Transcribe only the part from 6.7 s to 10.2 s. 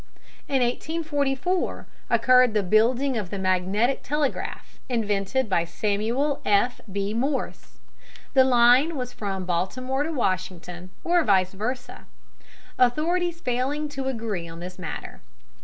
B. Morse. The line was from Baltimore to